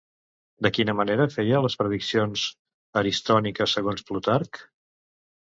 De 0.65 0.69
quina 0.77 0.95
manera 0.99 1.27
feia 1.33 1.59
les 1.65 1.75
prediccions 1.81 2.47
Aristònica 3.03 3.69
segons 3.75 4.09
Plutarc? 4.11 4.63